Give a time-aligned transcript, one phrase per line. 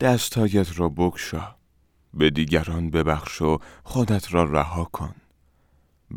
[0.00, 1.54] دستهایت را بکشا
[2.14, 5.14] به دیگران ببخش و خودت را رها کن.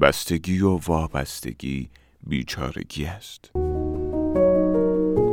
[0.01, 1.89] بستگی و وابستگی
[2.27, 3.51] بیچارگی است.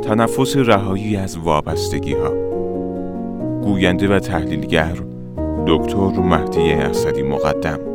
[0.03, 2.29] تنفس رهایی از وابستگی ها
[3.61, 5.03] گوینده و تحلیلگر
[5.67, 7.86] دکتر مهدی اسدی مقدم.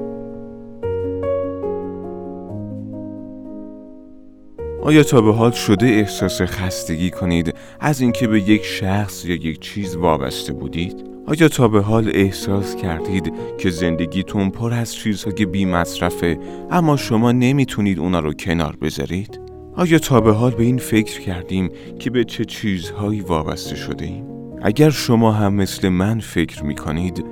[4.83, 9.61] آیا تا به حال شده احساس خستگی کنید از اینکه به یک شخص یا یک
[9.61, 15.65] چیز وابسته بودید؟ آیا تا به حال احساس کردید که زندگیتون پر از چیزهای بی
[15.65, 16.39] مصرفه
[16.71, 19.41] اما شما نمی‌تونید اونا رو کنار بذارید؟
[19.77, 24.25] آیا تا به حال به این فکر کردیم که به چه چیزهایی وابسته شده ایم؟
[24.63, 27.25] اگر شما هم مثل من فکر می کنید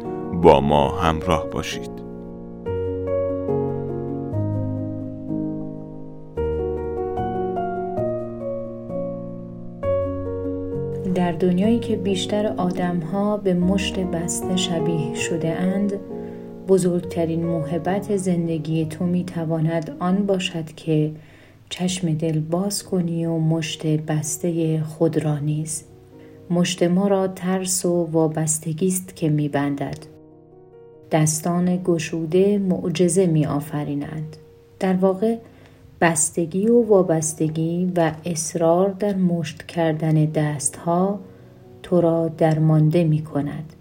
[0.43, 2.10] با ما همراه باشید
[11.41, 15.93] دنیایی که بیشتر آدمها به مشت بسته شبیه شده اند
[16.69, 21.13] بزرگترین محبت زندگی تو می تواند آن باشد که
[21.71, 25.85] چشم دل باز کنی و مشت بسته خود را نیز.
[26.51, 29.99] مشت ما را ترس و وابستگی است که می بندد
[31.11, 34.37] دستان گشوده معجزه می آفرینند
[34.81, 35.37] در واقع
[36.01, 41.21] بستگی و وابستگی و اصرار در مشت کردن دستها
[41.83, 43.73] تو را درمانده می کند.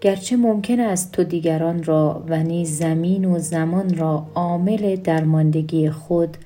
[0.00, 6.36] گرچه ممکن است تو دیگران را و نیز زمین و زمان را عامل درماندگی خود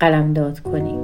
[0.00, 0.98] قلمداد کنی.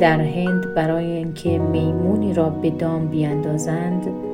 [0.00, 4.31] در هند برای اینکه میمونی را به دام بیاندازند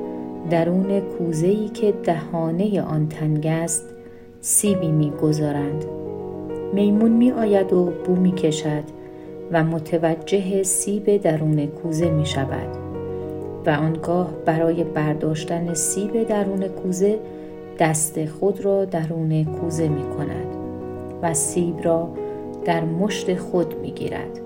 [0.50, 3.84] درون کوزه‌ای که دهانه آن تنگ است
[4.41, 5.84] سیبی می‌گذارند
[6.72, 8.84] میمون می آید و بو می کشد
[9.52, 12.76] و متوجه سیب درون کوزه می شود
[13.66, 17.19] و آنگاه برای برداشتن سیب درون کوزه
[17.78, 20.47] دست خود را درون کوزه می کند
[21.22, 22.09] و سیب را
[22.65, 24.41] در مشت خود می گیرد.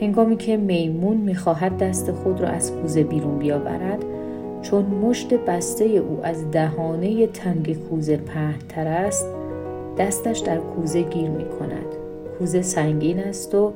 [0.00, 4.04] هنگامی که میمون می خواهد دست خود را از کوزه بیرون بیاورد
[4.62, 9.26] چون مشت بسته او از دهانه تنگ کوزه پهنتر است
[9.98, 11.86] دستش در کوزه گیر می کند
[12.38, 13.72] کوزه سنگین است و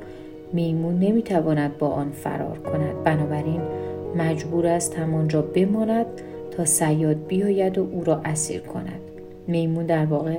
[0.53, 3.05] میمون نمی تواند با آن فرار کند.
[3.05, 3.61] بنابراین
[4.17, 6.07] مجبور است همانجا بماند
[6.51, 9.01] تا سیاد بیاید و او را اسیر کند.
[9.47, 10.39] میمون در واقع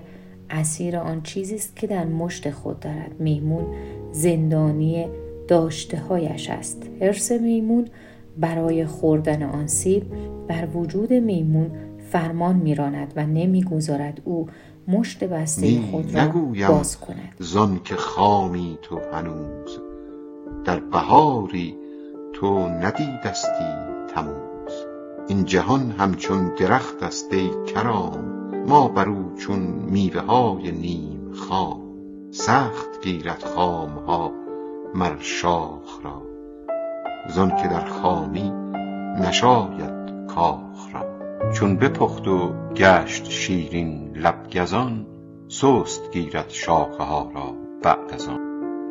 [0.49, 3.11] اسیر آن چیزی است که در مشت خود دارد.
[3.19, 3.65] میمون
[4.11, 5.07] زندانی
[5.47, 6.89] داشته هایش است.
[7.01, 7.87] حرس میمون
[8.39, 10.03] برای خوردن آن سیب
[10.47, 11.71] بر وجود میمون
[12.11, 14.47] فرمان میراند و نمی‌گذارد او
[14.87, 16.27] مشت بسته خود را
[16.69, 17.33] باز کند.
[17.39, 19.79] زان که خامی تو هنوز.
[20.65, 21.75] در بهاری
[22.33, 23.73] تو ندیدستی
[24.15, 24.85] تموز.
[25.27, 28.37] این جهان همچون درخت است ای کرام.
[28.67, 29.59] ما بر او چون
[29.89, 31.81] میوه های نیم خام.
[32.31, 34.31] سخت گیرد خام ها
[34.95, 36.26] مر شاخ را.
[37.29, 38.51] زان که در خامی
[39.19, 41.17] نشاید کاخ را.
[41.51, 45.05] چون بپخت و گشت شیرین لب گزان
[45.47, 48.39] سست گیرد شاخه ها را بعد از آن.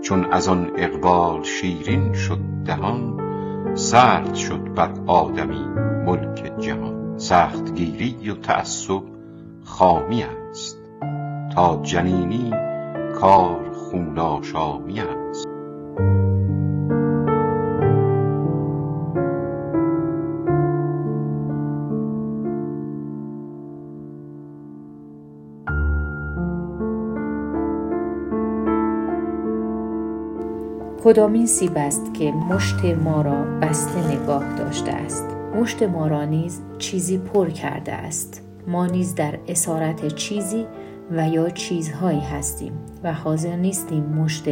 [0.02, 3.20] چون از آن اقبال شیرین شد دهان
[3.74, 5.64] سرد شد بر آدمی
[6.06, 7.18] ملک جهان.
[7.18, 9.02] سخت گیری و تعصب
[9.64, 10.78] خامی است.
[11.54, 12.50] تا جنینی
[13.20, 15.25] کار خون آشامی است.
[31.06, 35.24] کدامین سیب است که مشت ما را بسته نگاه داشته است؟
[35.54, 38.42] مشت ما را نیز چیزی پر کرده است.
[38.66, 40.66] ما نیز در اسارت چیزی
[41.10, 42.72] و یا چیزهایی هستیم
[43.02, 44.44] و حاضر نیستیم مشت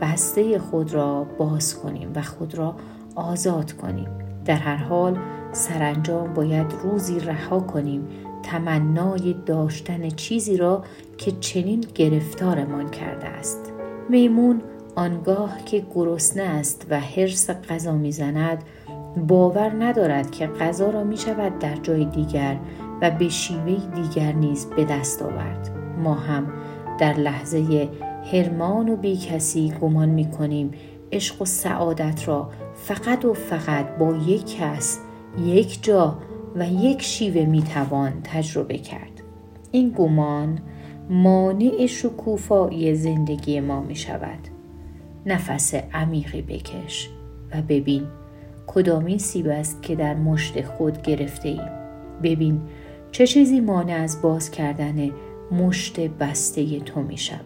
[0.00, 2.76] بسته خود را باز کنیم و خود را
[3.14, 4.08] آزاد کنیم.
[4.44, 5.18] در هر حال
[5.52, 8.08] سرانجام باید روزی رها کنیم
[8.42, 10.84] تمنای داشتن چیزی را
[11.18, 13.72] که چنین گرفتارمان کرده است.
[14.08, 14.62] میمون
[14.96, 18.64] آنگاه که گرسنه است و حرس غذا می‌زند
[19.28, 22.56] باور ندارد که غذا را می شود در جای دیگر
[23.00, 25.70] و به شیوه دیگر نیز به دست آورد.
[26.02, 26.52] ما هم
[26.98, 27.88] در لحظه
[28.32, 30.70] هرمان و بی کسی گمان می کنیم
[31.12, 34.98] عشق و سعادت را فقط و فقط با یک کس
[35.44, 36.18] یک جا
[36.56, 39.22] و یک شیوه می توان تجربه کرد.
[39.70, 40.58] این گمان
[41.10, 44.49] مانع شکوفایی زندگی ما می شود
[45.26, 47.10] نفس عمیقی بکش
[47.54, 48.06] و ببین
[48.66, 51.60] کدامین سیب است که در مشت خود گرفته ای.
[52.22, 52.60] ببین
[53.12, 55.10] چه چیزی مانع از باز کردن
[55.52, 57.40] مشت بسته تو می شود.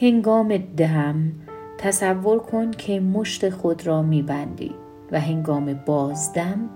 [0.00, 1.32] هنگام دم
[1.78, 4.72] تصور کن که مشت خود را می بندی
[5.12, 6.70] و هنگام بازدم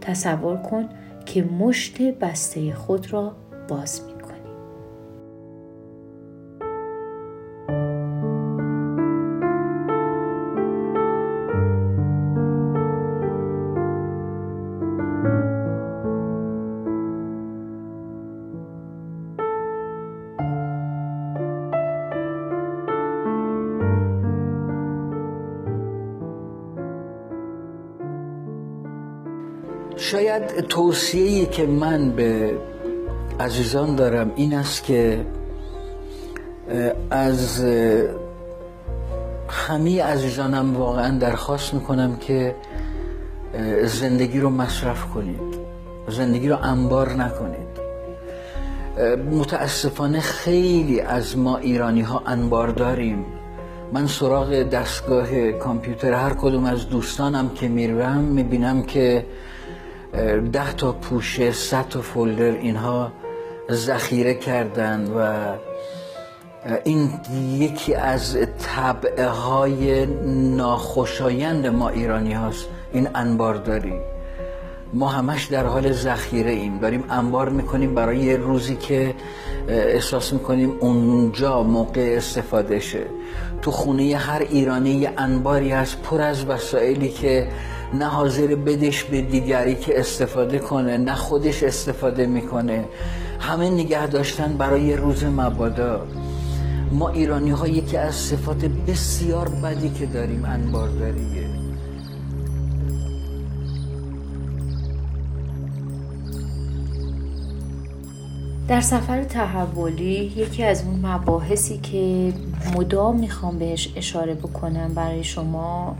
[0.00, 0.88] تصور کن
[1.26, 3.36] که مشت بسته خود را
[3.68, 4.07] باز
[29.98, 32.52] شاید توصیه‌ای که من به
[33.40, 35.26] عزیزان دارم این است که
[37.10, 37.64] از
[39.48, 42.54] همه عزیزانم واقعا درخواست می‌کنم که
[43.84, 45.40] زندگی رو مصرف کنید
[46.08, 47.68] زندگی رو انبار نکنید.
[49.30, 53.24] متاسفانه خیلی از ما ایرانی ها انبار داریم.
[53.92, 59.24] من سراغ دستگاه کامپیوتر هر کدوم از دوستانم که می‌روم می‌بینم که
[60.52, 63.12] ده تا پوشه صد تا فولدر اینها
[63.70, 65.52] ذخیره کردن و
[66.84, 67.10] این
[67.58, 68.38] یکی از
[68.76, 70.06] طبعه های
[70.56, 74.00] ناخوشایند ما ایرانی هاست این انبارداری
[74.92, 76.78] ما همش در حال ذخیره ایم.
[76.78, 79.14] داریم انبار می‌کنیم برای یه روزی که
[79.68, 83.06] احساس می‌کنیم اونجا موقع استفاده شه.
[83.62, 87.48] تو خونه هر ایرانی یه انباری هست پر از وسایلی که
[87.94, 92.84] نه حاضر بدش به دیگری که استفاده کنه نه خودش استفاده می‌کنه.
[93.40, 96.06] همه نگه داشتن برای روز مبادا.
[96.92, 101.48] ما ایرانی ها یکی از صفات بسیار بدی که داریم انبارداریه.
[108.68, 112.32] در سفر تحولی یکی از اون مباحثی که
[112.76, 115.96] مدام می‌خوام بهش اشاره بکنم برای شما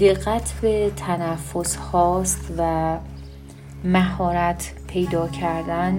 [0.00, 2.96] دقت به تنفس هاست و
[3.84, 5.98] مهارت پیدا کردن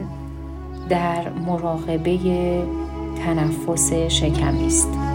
[0.90, 2.18] در مراقبه
[3.26, 5.07] تنفس شکمی است.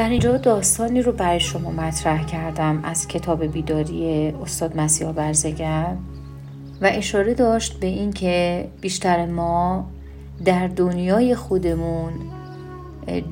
[0.00, 5.96] در اینجا داستانی رو برای شما مطرح کردم از کتاب بیداری استاد مسیح برزگر
[6.80, 9.90] و اشاره داشت به اینکه بیشتر ما
[10.44, 12.12] در دنیای خودمون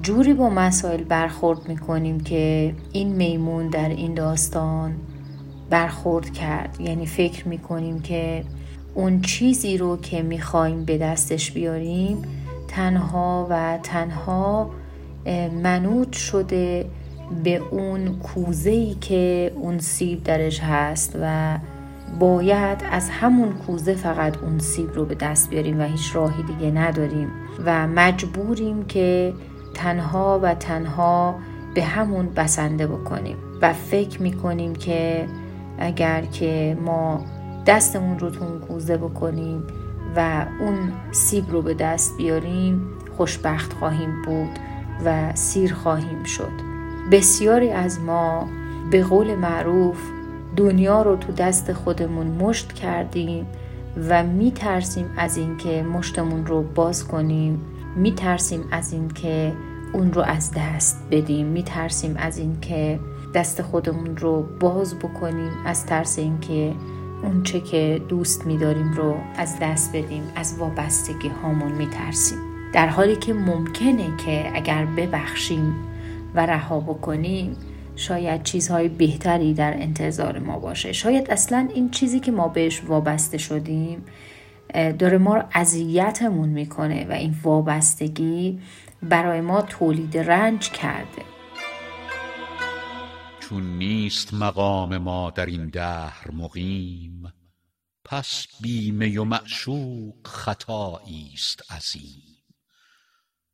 [0.02, 4.94] جوری با مسائل برخورد می‌کنیم که این میمون در این داستان
[5.70, 6.76] برخورد کرد.
[6.80, 8.44] یعنی فکر می‌کنیم که
[8.94, 12.22] اون چیزی رو که می‌خوایم به دستش بیاریم
[12.68, 14.70] تنها و تنها
[15.62, 16.86] منوط شده
[17.44, 21.58] به اون کوزه که اون سیب درش هست و
[22.18, 26.70] باید از همون کوزه فقط اون سیب رو به دست بیاریم و هیچ راهی دیگه
[26.70, 27.28] نداریم
[27.64, 29.34] و مجبوریم که
[29.74, 31.34] تنها و تنها
[31.74, 35.28] به همون بسنده بکنیم و فکر می‌کنیم که
[35.78, 37.24] اگر که ما
[37.66, 39.62] دستمون رو تو اون کوزه بکنیم
[40.16, 42.82] و اون سیب رو به دست بیاریم
[43.16, 44.58] خوشبخت خواهیم بود.
[45.04, 46.52] و سیر خواهیم شد.
[47.12, 48.48] بسیاری از ما
[48.90, 49.98] به قول معروف
[50.56, 53.46] دنیا رو تو دست خودمون مشت کردیم
[54.08, 57.60] و می ترسیم از اینکه مشتمون رو باز کنیم
[57.96, 59.52] می ترسیم از اینکه
[59.92, 63.00] اون رو از دست بدیم می ترسیم از اینکه
[63.34, 66.74] دست خودمون رو باز بکنیم از ترس اینکه
[67.22, 72.38] اون چه که دوست میداریم رو از دست بدیم از وابستگی هامون می ترسیم
[72.72, 75.74] در حالی که ممکنه که اگر ببخشیم
[76.34, 77.56] و رها بکنیم
[77.96, 80.92] شاید چیزهای بهتری در انتظار ما باشه.
[80.92, 84.04] شاید اصلا این چیزی که ما بهش وابسته شدیم
[84.98, 88.60] داره ما رو اذیتمون می‌کنه و این وابستگی
[89.02, 91.22] برای ما تولید رنج کرده.
[93.40, 97.32] چون نیست مقام ما در این دهر مقیم
[98.04, 102.37] پس بیمه و معشوق خطایی است عظیم.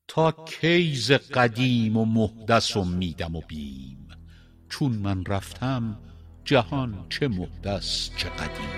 [0.09, 4.09] تا کیز قدیم و محدث و میدم و بیم.
[4.69, 5.99] چون من رفتم
[6.45, 8.69] جهان چه محدث چه قدیم.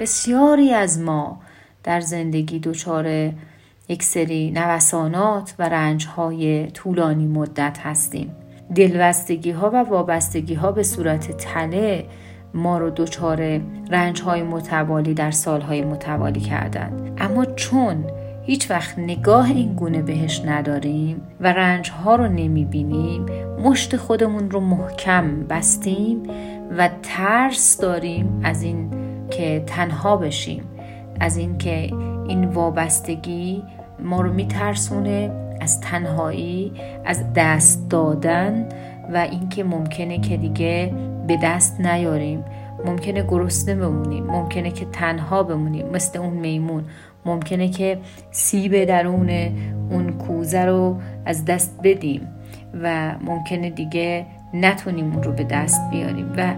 [0.00, 1.42] بسیاری از ما
[1.84, 3.32] در زندگی دچار
[3.88, 8.45] یک سری نوسانات و رنجهای طولانی مدت هستیم.
[8.74, 12.06] دلبستگی ها و وابستگی ها به صورت تله
[12.54, 17.14] ما رو دچار رنج های متوالی در سالهای متوالی کردن.
[17.18, 18.04] اما چون
[18.42, 23.26] هیچ وقت نگاه این گونه بهش نداریم و رنج ها رو نمی بینیم
[23.64, 26.22] مشت خودمون رو محکم بستیم
[26.78, 28.90] و ترس داریم از این
[29.30, 30.62] که تنها بشیم
[31.20, 31.90] از این که
[32.28, 33.62] این وابستگی
[33.98, 36.72] ما رو میترسونه از تنهایی
[37.04, 38.68] از دست دادن
[39.12, 40.92] و اینکه ممکنه که دیگه
[41.26, 42.44] به دست نیاریم.
[42.84, 44.26] ممکنه گرسنه بمونیم.
[44.26, 45.86] ممکنه که تنها بمونیم.
[45.88, 46.84] مثل اون میمون.
[47.24, 47.98] ممکنه که
[48.30, 49.30] سیب درون
[49.90, 52.28] اون کوزه رو از دست بدیم
[52.82, 56.32] و ممکنه دیگه نتونیم اون رو به دست بیاریم.
[56.36, 56.54] و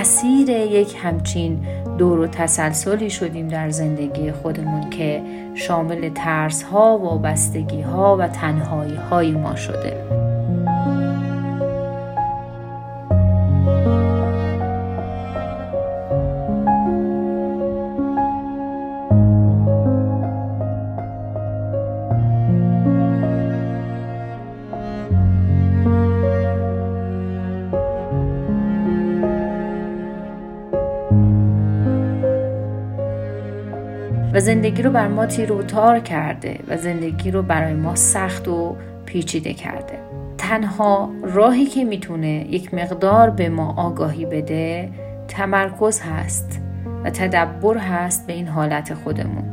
[0.00, 1.66] اسیر یک همچین
[1.98, 5.22] دور و تسلسلی شدیم در زندگی خودمون که
[5.54, 10.19] شامل ترس ها و بستگی ها و تنهایی های ما شده.
[34.40, 38.76] زندگی رو بر ما تیر و تار کرده و زندگی رو برای ما سخت و
[39.06, 39.98] پیچیده کرده.
[40.38, 44.88] تنها راهی که می‌تونه یک مقدار به ما آگاهی بده
[45.28, 46.60] تمرکز هست
[47.04, 49.44] و تدبر هست به این حالت خودمون.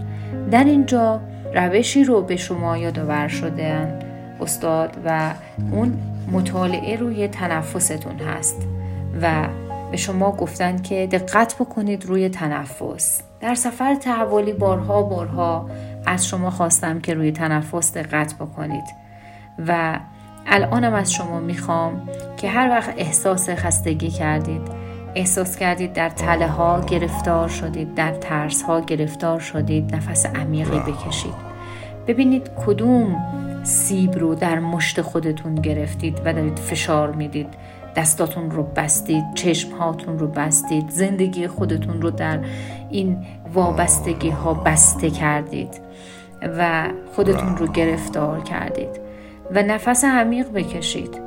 [0.51, 1.22] در اینجا
[1.56, 4.00] روشی رو به شما یادآور شدن
[4.41, 5.32] استاد و
[5.72, 5.94] اون
[6.32, 8.67] مطالعه روی تنفستون هست
[9.22, 9.48] و
[9.91, 13.22] به شما گفتن که دقت بکنید روی تنفس.
[13.39, 15.70] در سفر تحولی بارها بارها
[16.06, 18.84] از شما خواستم که روی تنفس دقت بکنید
[19.67, 20.00] و
[20.48, 24.62] الانم از شما می‌خوام که هر وقت احساس خستگی کردید
[25.15, 31.48] احساس کردید در تله ها گرفتار شدید در ترس ها گرفتار شدید نفس عمیقی بکشید.
[32.08, 33.15] ببینید کدوم
[33.63, 37.53] سیب رو در مشت خودتون گرفتید و دارید فشار می‌دید.
[37.98, 42.39] دستاتون رو بستید چشم هاتون رو بستید زندگی خودتون رو در
[42.89, 45.82] این وابستگی ها بسته کردید
[46.58, 48.89] و خودتون رو گرفتار کردید.
[49.51, 51.22] و نفس عمیق بکشید.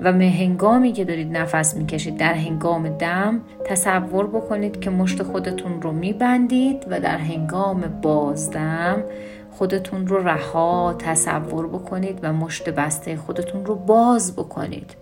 [0.00, 5.82] و به هنگامی که دارید نفس می‌کشید در هنگام دم تصور بکنید که مشت خودتون
[5.82, 9.02] رو میبندید و در هنگام بازدم
[9.50, 15.01] خودتون رو رها تصور بکنید و مشت بسته خودتون رو باز بکنید.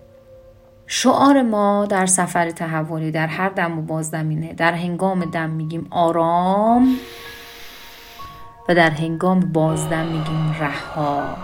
[0.93, 6.95] شعار ما در سفر تحولی در هر دم و بازدمینه در هنگام دم میگیم آرام
[8.69, 11.35] و در هنگام بازدم میگیم رها.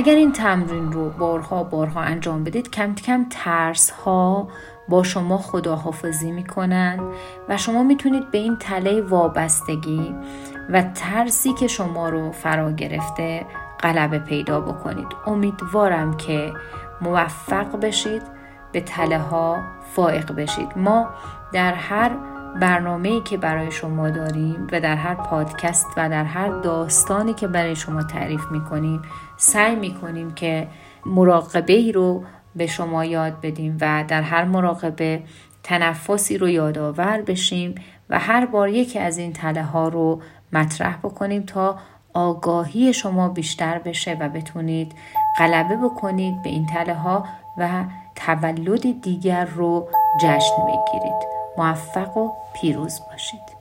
[0.00, 4.48] اگر این تمرین رو بارها بارها انجام بدید کم کم ترس ها
[4.88, 7.00] با شما خداحافظی می‌کنن
[7.48, 10.14] و شما می‌تونید به این تله وابستگی
[10.70, 13.46] و ترسی که شما رو فرا گرفته
[13.80, 15.08] غلبه پیدا بکنید.
[15.26, 16.52] امیدوارم که
[17.00, 18.22] موفق بشید
[18.72, 19.58] به تله ها
[19.94, 20.68] فائق بشید.
[20.76, 21.08] ما
[21.52, 22.10] در هر
[22.60, 27.76] برنامه‌ای که برای شما داریم و در هر پادکست و در هر داستانی که برای
[27.76, 29.02] شما تعریف می‌کنیم
[29.36, 30.68] سعی می‌کنیم که
[31.06, 32.24] مراقبه ای رو
[32.56, 35.22] به شما یاد بدیم و در هر مراقبه
[35.62, 37.74] تنفسی رو یادآور بشیم
[38.10, 41.78] و هر بار یکی از این تله ها رو مطرح بکنیم تا
[42.14, 44.92] آگاهی شما بیشتر بشه و بتونید
[45.38, 47.24] غلبه بکنید به این تله ها
[47.58, 49.88] و تولد دیگر رو
[50.20, 51.39] جشن بگیرید.
[51.56, 53.59] موفق و پیروز باشید.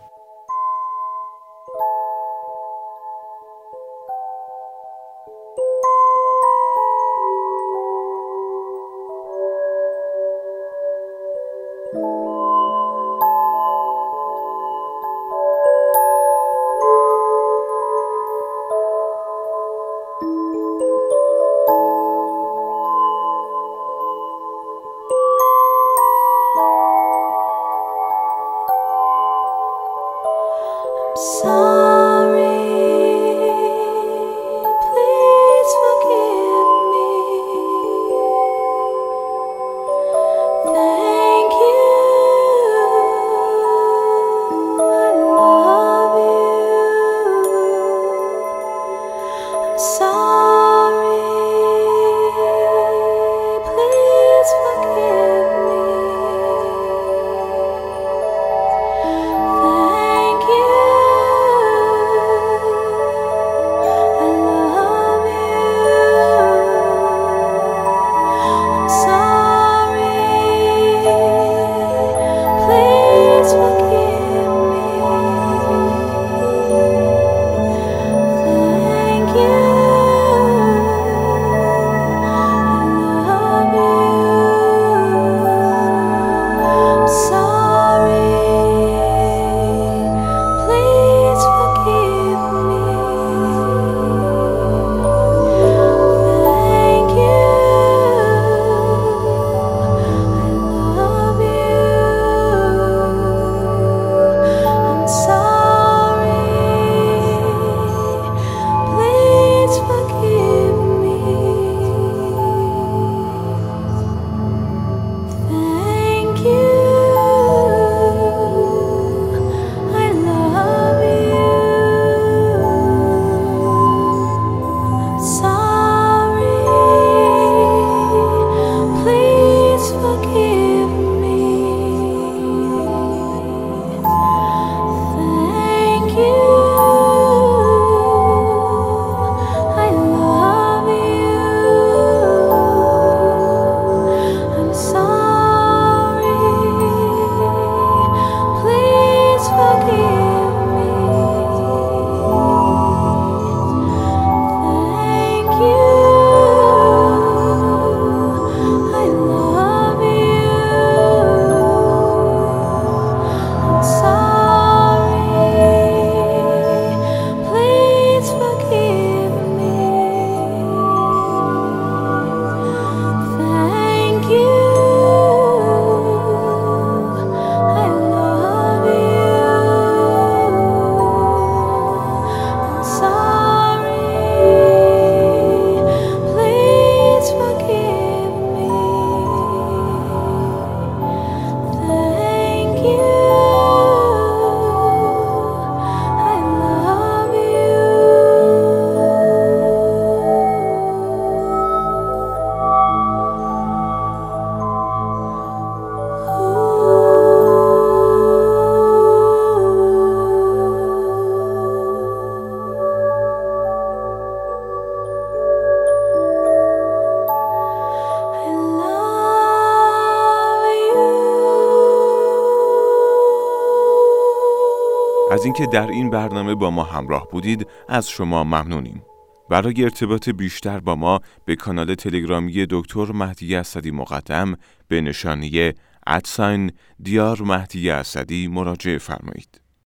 [225.49, 229.01] اینکه در این برنامه با ما همراه بودید از شما ممنونیم.
[229.49, 234.55] برای ارتباط بیشتر با ما به کانال تلگرامی دکتر مهدی اسدی مقدم
[234.87, 235.73] به نشانی
[236.07, 236.71] ادساین
[237.03, 239.61] دیار مهدی اسدی مراجعه فرمایید.